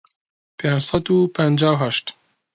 [0.57, 2.05] پێنج سەد و پەنجا و هەشت